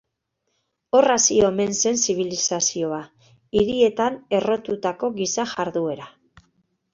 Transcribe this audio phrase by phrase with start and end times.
[0.99, 3.01] Hor hasi omen zen zibilizazioa,
[3.61, 6.11] hirietan errotutako giza jarduera.